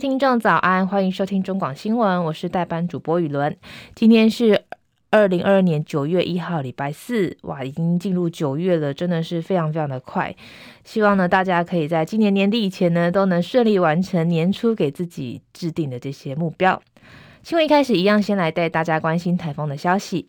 [0.00, 3.56] 听众早安，欢迎收听中广新闻，我是代班主播雨伦。
[3.96, 4.62] 今天是
[5.10, 10.32] 二零二二年九月一号，礼拜四，哇，已经进入九月了，真的是非常非常的快。
[10.84, 16.80] 希望呢，大家可以在今年年底以前呢，都能顺利完成年初给自己制定的这些目标。
[17.42, 20.26] 新闻一开始一样，先来带大家关心台风的消息。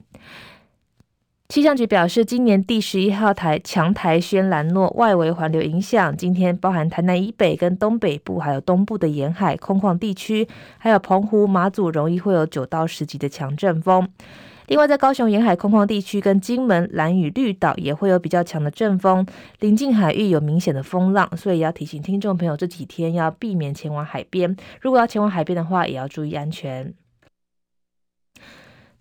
[1.50, 14.08] 气象局表示，今年第十一号台强台轩兰诺外围环流影响，今天包含台南以北跟东北部，还有东部的沿海空旷地区，还有澎湖、马祖，容易会有九到十级的强阵风。
[14.67, 19.25] 另外，在高雄沿海空旷地区跟金门、兰屿、绿岛也会有比较强的阵风，
[19.59, 24.55] 临近海域有明显的风浪，所以要提醒听众朋友，这几天要避免前往海边。
[24.80, 26.94] 如果要前往海边的话，也要注意安全。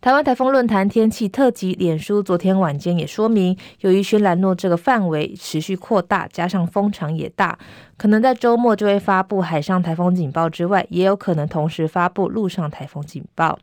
[0.01, 7.59] 台湾台风论坛天气特辑，脸书昨天晚间也说明，由于轩岚诺这个范围持续扩大，加上风场也大，
[7.97, 13.59] 可能在周末就会发布海上台风警报之外，也有可能同时发布陆上台风警报。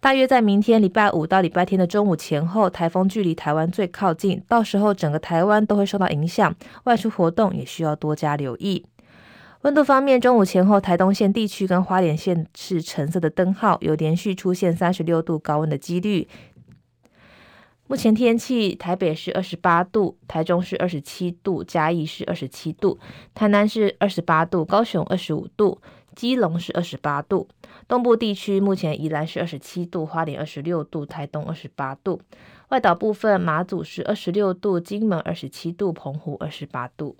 [0.00, 6.52] 大约在明天礼拜五到礼拜天的中午前后，台风距离台湾最靠近，到时候整个台湾都会受到影响，
[6.84, 8.86] 外出活动也需要多加留意。
[9.62, 16.26] 温度方面，中午前后，台东县地区跟花莲县是橙色的灯号，有连续出现三十六度高温的几率。
[17.86, 22.98] 目前天气，台北是二十八度，台中是二十七度，嘉义是二十七度，
[23.34, 25.80] 台南是二十八度，高雄二十五度，
[26.16, 27.46] 基隆是二十八度。
[27.86, 32.20] 东部地区目前宜兰是二十七度，花莲二十六度，台东二十八度。
[32.70, 37.16] 外岛部分，马祖是二十六度，金门二十七度，澎湖二十八度。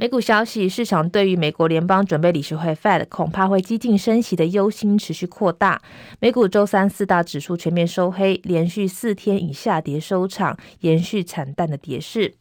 [0.00, 5.82] 美股消息，市场对于美国联邦准备理事会 Fed 恐怕会激进升息的忧心持续扩大。
[6.20, 12.32] 美股周三四大指数全面收黑，连续四天以下跌收场，延续惨淡的跌势。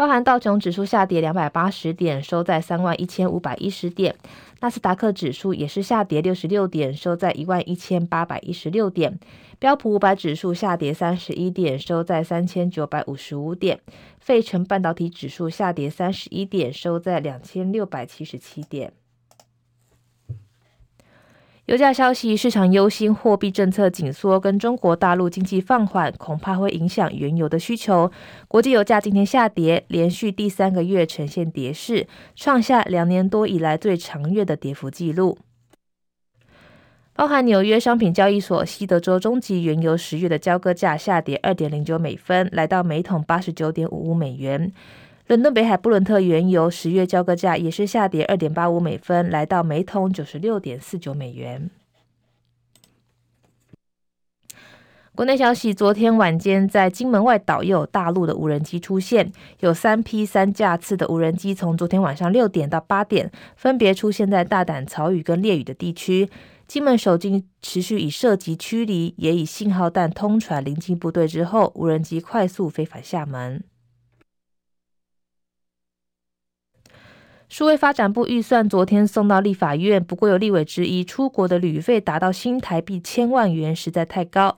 [0.00, 4.14] 包含道琼指数下跌两百八十点，收在三万一千五百一十点；
[4.60, 9.12] 纳斯达克指数也是下跌六十六点，收在一万一千八百一十六点；
[9.58, 13.76] 标普五百指数下跌三十一点，收在三千九百五十五点；
[14.18, 18.94] 费城半导体指数下跌三十一点，收在两千六百七十七点。
[21.70, 28.10] 油价消息，市场忧心货币政策紧缩跟中国大陆经济放缓，恐怕会影响原油的需求。
[28.48, 35.38] 国际油价今天下跌，连续第三个月呈现跌势，创下两年多以来最长月的跌幅记录。
[37.14, 44.72] 包含纽约商品交易所西德州中级原油十月的交割价下跌二点零九美分，来到每桶八十九点五五美元。
[45.30, 51.70] 伦敦北海布伦特原油十月交割价也是下跌二点八五美分，来到每桶九十六点四九美元。
[55.14, 59.30] 国内消息，昨天晚间在金门外岛又有大陆的无人机出现，
[59.60, 66.28] 有三批三架次的无人机从昨天晚上六点到八点，分别出现在大胆、草屿跟烈屿的地区。
[66.66, 73.62] 金门守军持续以射击驱离，也以信号弹通传临近部队之后，无人机快速飞返厦门。
[77.50, 84.56] 数位发展部预算昨天送到立法院，不过有立委质疑，出国的旅费达到新台币千万元实在太高。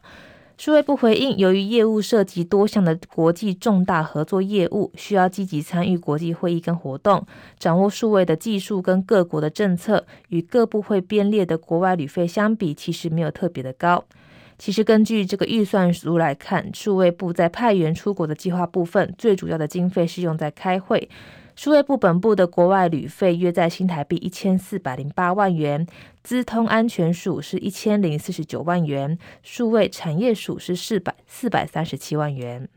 [0.58, 7.26] 数位部回应，由于业务涉及多项的国际重大合作业务，需要积极参与国际会议跟活动，
[7.58, 14.04] 掌握数位的技术跟各国的政策，与各部会编列的国外旅费相比，其实没有特别的高。
[14.58, 21.08] 其实根据这个预算书来看，数位部在派员出国的计划部分，最主要的经费是用在开会。
[21.54, 25.86] 数位部本部的国外旅费约在新台币一千四百零八万元，
[26.22, 32.68] 资通安全署是一千零四十九万元，数位产业署是四百四百三十七万元。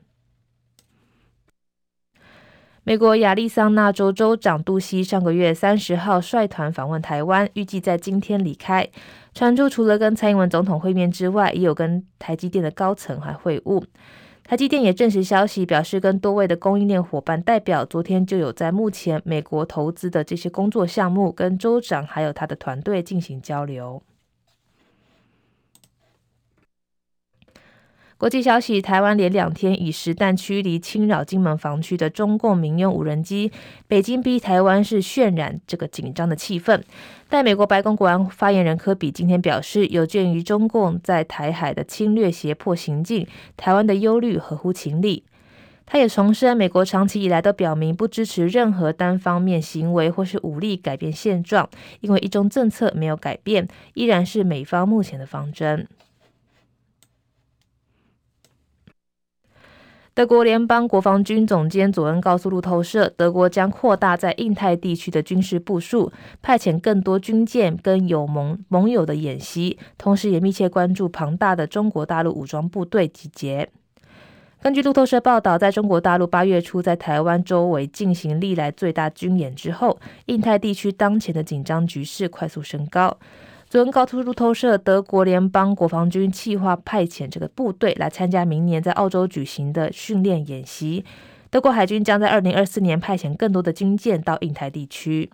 [2.84, 8.88] 美国亚利桑那州州长杜西上个月三十号率团访问台湾，预计在今天离开。
[9.34, 13.84] 传出除了跟蔡英文总统会面之外，也有跟台积电的高层还会晤。
[14.48, 24.04] 台积电也证实消息，表示跟多位的供应链伙伴代表，昨天就有在目前美国投资的这些工作项目，跟州长还有他的团队进行交流。
[28.26, 33.52] 国际消息：台湾连两天以实弹驱离侵扰金门防区的中共民用无人机，
[33.88, 36.82] 北京逼台湾是渲染这个紧张的气氛。
[37.30, 45.24] 但美国白宫国安发言人科比今天表示，有鉴于中共在台海的侵略胁迫行径，台湾的忧虑合乎情理。
[45.86, 51.70] 他也重申，美国长期以来都表明不支持任何单方面行为或是武力改变现状，
[52.00, 55.88] 因为一中政策没有改变，依然是美方目前的方针。
[60.16, 66.10] 德国联邦国防军总监佐恩告诉路透社，德国将扩大在印太地区的军事部署，
[66.42, 73.70] 派遣更多军舰跟友盟盟友的演习，同时也密切关注庞大的中国大陆武装部队集结。
[74.62, 83.18] 根据路透社报道，在中国大陆八月初在台湾周围进行历来最大军演之后，印太地区当前的紧张局势快速升高。
[83.68, 91.04] 佐恩告诉路透社，德国联邦国防军计划派遣这个部队来参加明年在澳洲举行的训练演习。
[91.50, 95.30] 德国海军将在二零二四年派遣更多的军舰到印太地区。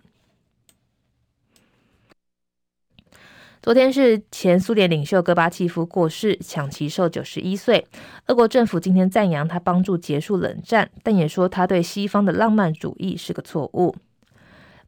[3.60, 7.86] 昨天是前苏联领袖戈巴契夫过世，享耆寿九十一岁。
[8.26, 13.94] 俄国政府今天赞扬他帮助结束冷战，但也说他对西方的浪漫主义是个错误。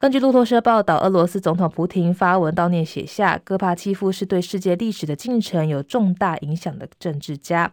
[0.05, 7.73] 根据路透社报道，俄罗斯总统普廷发文悼念，写下戈巴契夫是对世界历史的进程有重大影响的政治家。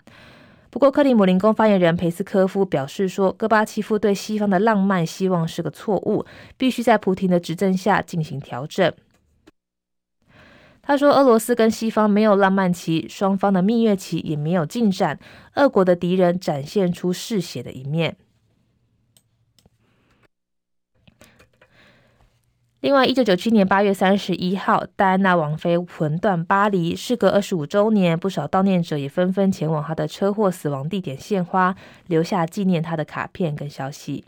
[0.70, 6.26] 不过，克里姆林宫发言人佩斯科夫表示说，戈巴契夫对西方的浪漫希望是个错误，
[6.56, 8.90] 必须在普廷的执政下进行调整。
[10.82, 15.20] 他说，俄罗斯跟西方没有浪漫期，双方的蜜月期也没有进展，
[15.56, 18.16] 俄国的敌人展现出嗜血的一面。
[22.82, 31.76] 另外，一九九七年八月三十一号，戴安娜王妃魂断巴黎，事隔二十五周年，不少悼念者也纷纷前往她的车祸死亡地点献花，
[32.08, 34.26] 留下纪念她的卡片跟消息。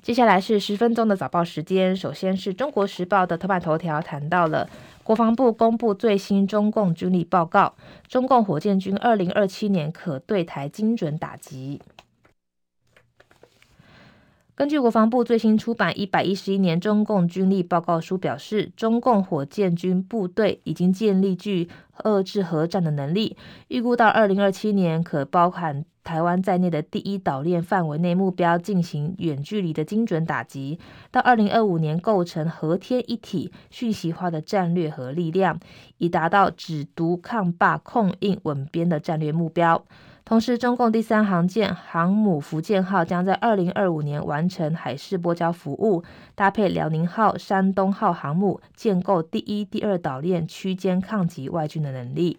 [0.00, 4.70] 接下来是十分钟的早报时间，首先是中国时报的头版头条谈到了
[5.02, 7.74] 国防部公布最新中共军力报告，
[8.06, 11.82] 中共火箭军二零二七年可对台精准打击。
[14.60, 21.70] 根据国防部最新出版一百一十一年中共军力报告书表示，中共火箭军部队已经建立具
[22.04, 30.78] 遏制核战的能力，预估到二零二七年可包含台湾在内的第一岛链范围内目标进行远距离的精准打击，
[31.10, 35.58] 到二零二五年构成和天一体讯息化的战略核力量，
[35.96, 39.82] 以达到止独抗霸控印稳边的战略目标。
[40.24, 46.04] 同时，中共第三航舰航母福建号将在二零二五年完成海事拨交服务，
[46.36, 52.38] 搭配辽宁号、山东号航母，建构第一、第二岛链区间抗击外军的能力。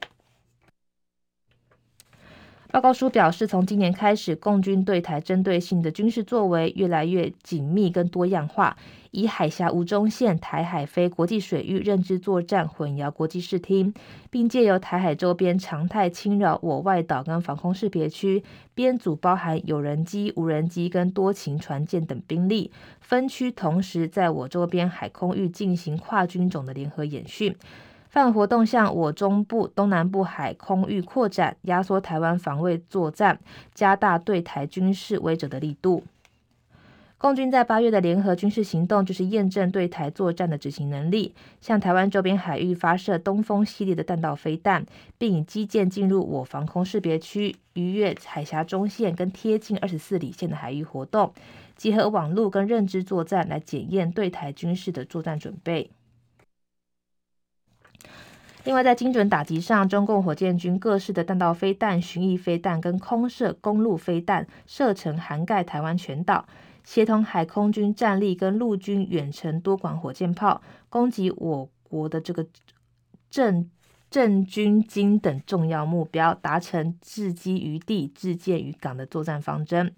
[2.71, 8.77] 报告书表示，从今年开始，共军对台针对性的军事作为越来越紧密跟多样化，
[9.11, 13.93] 以海峡无中线、台海非国际水域认知作战混淆国际视听，
[14.29, 18.41] 并借由台海周边常态侵扰我外岛跟防空识别区，
[18.73, 22.71] 编组包含有人机、无人机跟多勤船舰等兵力，
[23.01, 27.53] 分区同时在我周边海空域进行跨军种的联合演训。
[28.11, 33.39] 范围活动向我中部、东南部海空域扩展，压缩台湾防卫作战，
[33.73, 36.03] 加大对台军事威慑的力度。
[37.17, 44.85] 共军在八月的联合军事行动，就是验证对台作战的执行能力，向台湾周边海域发射东风系列的弹道飞弹，
[45.17, 51.31] 并以机舰进入我防空识别区，逾越海峡中线跟贴近二十四里线的海域活动，
[51.77, 55.91] 结合网络跟认知作战来检验对台军事的作战准备。
[58.63, 66.45] 另外，在精准打击上，中共火箭军各式的弹道飞弹、巡弋飞弹跟空射公路飞弹射程涵盖台湾全岛，
[66.83, 72.45] 协同海空军战力跟陆军远程多管火箭炮攻击我国的这个
[73.31, 73.69] 镇
[74.11, 79.91] 镇军经等重要目标，达成置机于地、置舰于港的作战方针。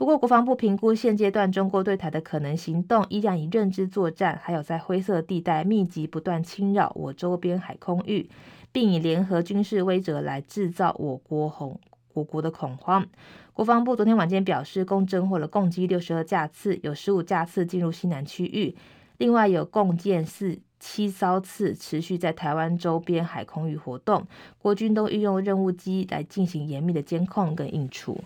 [0.00, 8.30] 不过，国防部评估现阶段中国对台的可能行动，依然以认知作战，还有在灰色地带密集不断侵扰我周边海空域，
[8.72, 11.78] 并以联合军事威慑来制造我国红
[12.14, 13.06] 我国的恐慌。
[13.52, 18.74] 国防部昨天晚间表示，共侦获了共机六十二架次，有十五架次进入西南区域，
[19.18, 24.26] 另外有共建四七艘次持续在台湾周边海空域活动，
[24.56, 28.18] 国军都运用任务机来进行严密的监控跟应处。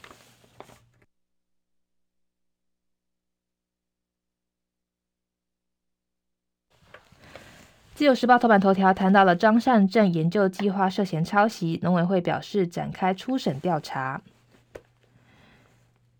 [7.95, 14.21] 自由时报头版头条谈到了张善政研究计划涉嫌抄袭，农委会表示展开初审调查。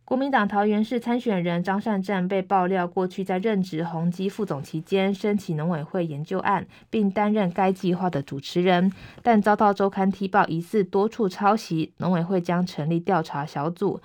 [0.05, 8.93] 国民党桃园市参选人张善政被爆料，过去在任职宏基副总期间，申请农委会研究案，并担任该计划的主持人，
[9.25, 14.01] 但遭到周刊踢爆疑似多处抄袭，农委会将成立调查小组。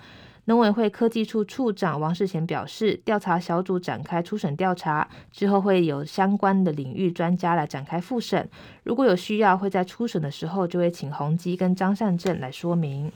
[0.50, 8.50] 农委会科技处处长王世贤表示，调查小组展开初审调查之后，会有相关的领域专家来展开复审。
[8.82, 13.12] 如果有需要，会在初审的时候就会请宏基跟张善政来说明。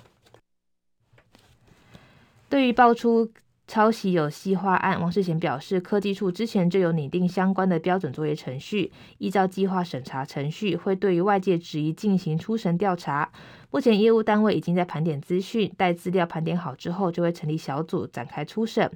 [2.48, 3.28] 对于爆出
[3.66, 13.30] 抄袭有矽化案，王世贤表示，科技处之前就有拟定相关的标准作业程序，依照计划审查程序，会对于外界质疑进行初审调查。
[13.70, 18.88] 目前业务单位已经在盘点资讯，待资料盘点好之后，就会成立小组展开初审。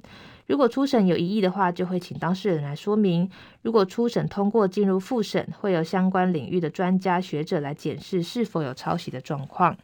[0.45, 3.29] 如果初审有异议的话，就会请当事人来说明。
[3.63, 9.75] 如果初审通过进入复审，会有相关领域的专家学者来检视是否有抄袭的状况。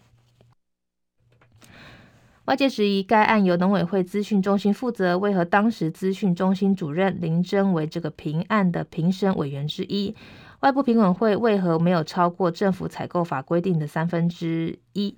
[2.46, 10.16] 外界质疑该案由农委会资讯中心负责，为何当时资讯中心主任林真为这个评案的评审委员之一？
[10.60, 15.18] 外部评委会为何没有超过政府采购法规定的三分之一？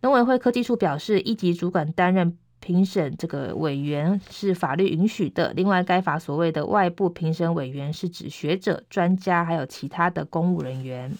[0.00, 5.52] 农委会科技处表示，一级主管担任评审这个委员是法律允许的。
[5.52, 11.12] 另外，该法所谓的外部评审委员是指学者、专家，还有其他的公务人员。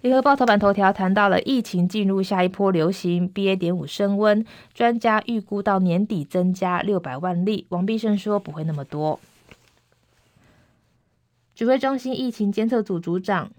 [0.00, 3.56] 联合报头版头条谈到了疫情进入下一波流行，BA.
[3.56, 7.66] 点五升温，专家预估到年底增加六百万例。
[7.70, 9.18] 王必胜说不会那么多。
[11.56, 13.50] 指挥中心疫情监测组组长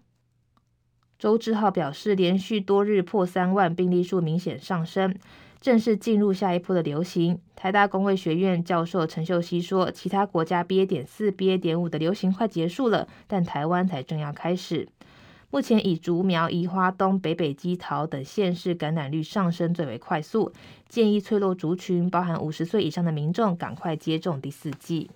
[1.18, 5.14] 周志浩表示，连续多日破三万，病例数明显上升，
[5.60, 7.38] 正式进入下一波的流行。
[7.58, 10.86] 台大公卫学院教授陈秀熙说，其他国家 BA.
[10.86, 11.60] 点四、BA.
[11.60, 14.88] 点五的流行快结束了，但台湾才正要开始。
[15.52, 20.54] 目前以竹苗、宜花东、北北基桃等县市感染率上升最为快速，
[20.88, 25.10] 建议脆弱族群，包含五十岁以上的民众，赶快接种第四剂。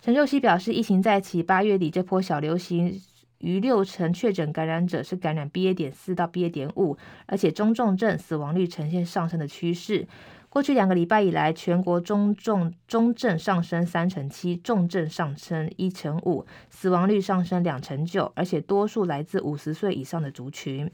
[0.00, 3.00] 陈秀熙表示，疫情再起，八月底这波小流行，
[3.38, 5.72] 逾六成确诊感染者是感染 BA.
[5.72, 6.50] 点四到 BA.
[6.50, 10.08] 点五，而且中重症死亡率呈现上升的趋势。
[10.50, 20.90] 过去两个礼拜以来，全国中重中症上升三成七，重症上升一成五，死亡率上升两成九，而且多数来自五十岁以上的族群。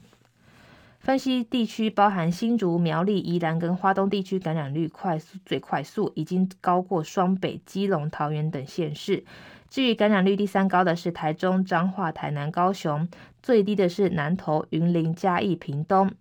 [0.99, 9.23] 分析地区包含新竹、苗栗、宜兰跟花东地区感染率快速最快速，已经高过双北、基隆、桃园等县市。
[9.69, 13.07] 至于感染率第三高的是台中、彰化、台南、高雄，
[13.41, 16.11] 最低的是南投、云林、嘉义、屏东。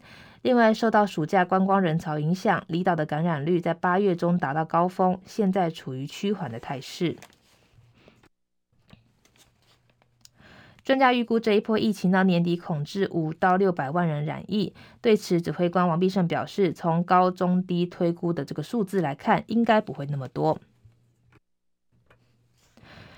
[0.45, 7.17] 另外，受到暑假观光人潮影响，离岛的感染率在八月中达到高峰，现在处于趋缓的态势。
[10.85, 14.75] 专家预估这一波疫情到年底恐至五到六百万人染疫。
[15.01, 20.61] 对此，指挥官王必胜表示，从高中低推估的这个数字来看，应该不会那么多。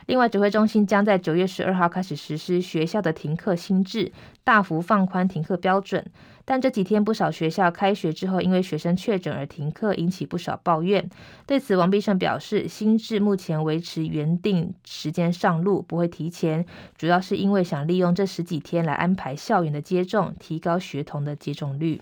[0.06, 4.12] 另外，指挥中心将在九月十二号开始实施学校的停课新制，
[4.44, 6.04] 大幅放宽停课标准。
[6.44, 11.10] 但这几天不少学校开学之后，因为学生确诊而停课，引起不少抱怨。
[11.44, 16.64] 对此，王必胜表示，新制目前维持原定时间上路，不会提前，
[16.96, 22.00] 主要是因为想利用这十几天来安排校园的接种，提高学童的接种率。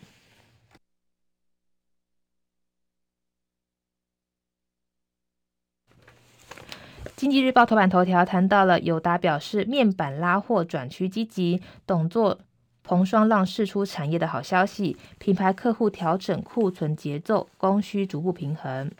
[7.16, 12.40] 经济日报头版头条谈到了友达表示，面板拉货转趋积极，董座
[12.82, 18.90] 彭双浪释出产业的好消息，品牌客户调整库存节奏，供需逐步平衡。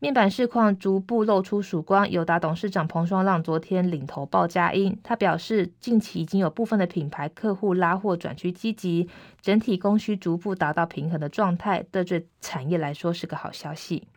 [0.00, 9.08] 面板市况逐步露出曙光，友达董事长彭双浪昨天领头报佳音，他表示，近期已经有部分的品牌客户拉货转趋积极，
[9.40, 14.08] 整体供需逐步达到平衡的状态，这对产业来说是个好消息。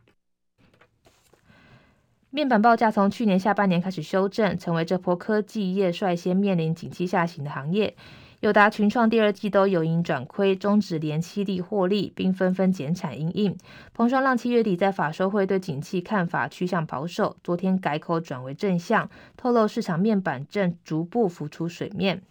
[2.32, 7.96] 面板报价从去年下半年开始修正，成为这波科技业率先面临景气下行的行业。
[8.42, 13.58] 友达、群创第二季都由盈转亏，终止连七例获利，并纷纷减产因应。
[13.96, 22.22] 彭双浪七月底在法说会对景气看法趋向保守，昨天改口转为正向，透露市场面板正逐步浮出水面。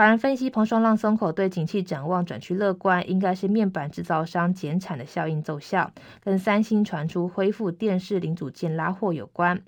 [0.00, 5.92] 法人分析，彭双浪松口对景气展望转趋乐观，应该是面板制造商减产的效应奏效，
[6.24, 9.60] 跟三星传出恢复电视零组件拉货有关。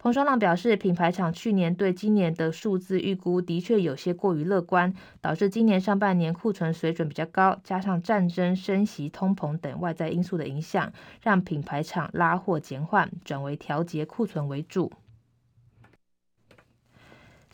[0.00, 10.92] 彭双浪表示，品牌厂去年对今年的数字预估的确有些过于乐观，导致今年上半年库存水准比较高，加上战争、升息、通膨等外在因素的影响，
[11.22, 14.90] 让品牌厂拉货减缓，转为调节库存为主。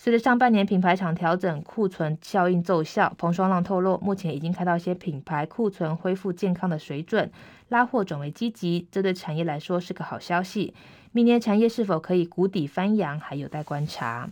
[0.00, 7.28] 随着上半年品牌厂调整库存效应奏效，彭双浪透露，目前已经看到一些品牌库存恢复健康的水准，
[7.68, 10.72] 拉货转为积极，这对产业来说是个好消息。
[11.10, 14.30] 明年产业是否可以谷底翻扬，还有待观察。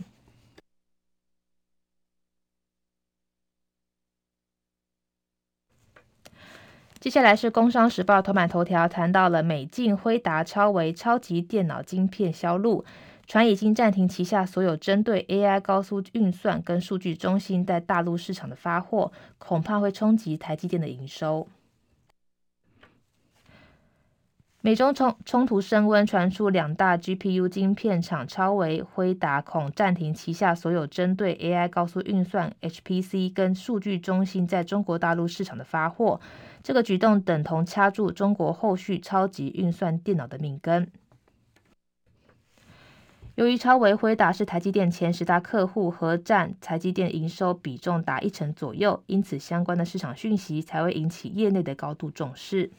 [6.99, 12.85] 接下来是《工商时报》头版头条，谈到了美进辉达超微超级电脑晶片销路。
[13.27, 21.45] 传已经暂停旗下所有针对 AI 高速运算跟数据中心在大陆市场的发货，恐怕会冲击台积电的营收。
[24.61, 36.19] 美中冲冲突升温，传出两大 GPU 晶片厂超微、辉达恐暂停旗下所有针对 AI 高速运算 HPC 跟数据中心在中国大陆市场的发货。
[36.63, 40.89] 这个举动等同掐住中国后续超级运算电脑的命根。
[43.37, 52.71] 由于超微、辉达是台积电前十大客户，和占台积电营收比重达一成左右，因此相关的市场讯息才会引起业内的高度重视。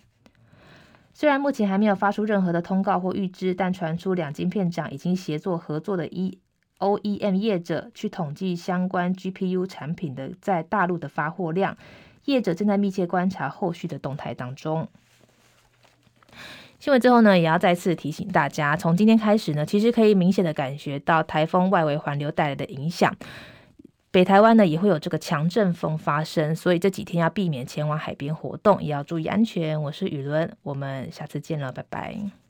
[1.15, 6.41] 虽然目前还没有发出任何的通告或预知，但传出两晶片厂已经协作合作的 E
[6.81, 11.79] OEM 业者去统计相关 GPU 产品的在大陆的发货量，
[12.25, 14.89] 业者正在密切观察后续的动态当中。
[16.79, 23.13] 新闻最后呢，也要再次提醒大家，从今天开始呢，其实可以明显的感觉到台风外围环流带来的影响。
[24.13, 29.81] 北台湾呢也会有这个强阵风发生，所以这几天要避免前往海边活动，也要注意安全。
[29.83, 32.48] 我是雨伦，我们下次见了，拜拜。